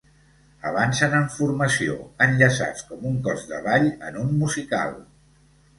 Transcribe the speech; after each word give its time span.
Avancen 0.69 1.13
en 1.17 1.27
formació, 1.33 1.99
enllaçats 2.27 2.89
com 2.89 3.07
un 3.13 3.23
cos 3.29 3.47
de 3.53 3.61
ball 3.69 3.89
en 4.11 4.21
un 4.25 4.37
musical. 4.45 5.01